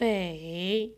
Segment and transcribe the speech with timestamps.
[0.00, 0.96] 北。